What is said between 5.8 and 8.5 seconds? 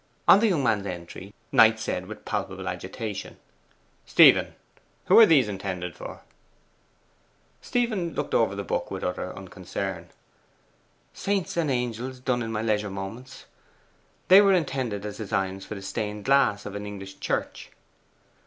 for?' Stephen looked